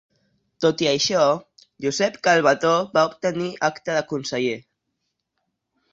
[0.63, 1.25] Tot i això,
[1.85, 4.57] Josep Calbetó va obtenir acta de conseller.